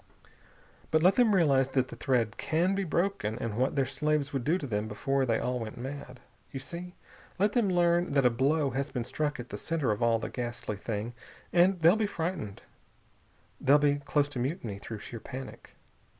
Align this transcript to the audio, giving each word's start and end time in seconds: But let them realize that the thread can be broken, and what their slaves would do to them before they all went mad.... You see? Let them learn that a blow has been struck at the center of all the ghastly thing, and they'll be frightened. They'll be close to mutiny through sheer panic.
But 0.89 1.03
let 1.03 1.13
them 1.13 1.35
realize 1.35 1.69
that 1.69 1.89
the 1.89 1.95
thread 1.95 2.37
can 2.37 2.73
be 2.73 2.83
broken, 2.83 3.37
and 3.37 3.55
what 3.55 3.75
their 3.75 3.85
slaves 3.85 4.33
would 4.33 4.43
do 4.43 4.57
to 4.57 4.65
them 4.65 4.87
before 4.87 5.27
they 5.27 5.37
all 5.37 5.59
went 5.59 5.77
mad.... 5.77 6.19
You 6.51 6.59
see? 6.59 6.95
Let 7.37 7.51
them 7.53 7.69
learn 7.69 8.13
that 8.13 8.25
a 8.25 8.31
blow 8.31 8.71
has 8.71 8.89
been 8.89 9.03
struck 9.03 9.39
at 9.39 9.49
the 9.49 9.59
center 9.59 9.91
of 9.91 10.01
all 10.01 10.17
the 10.17 10.27
ghastly 10.27 10.77
thing, 10.77 11.13
and 11.53 11.79
they'll 11.81 11.95
be 11.95 12.07
frightened. 12.07 12.63
They'll 13.59 13.77
be 13.77 13.97
close 13.97 14.27
to 14.29 14.39
mutiny 14.39 14.79
through 14.79 15.01
sheer 15.01 15.19
panic. 15.19 15.75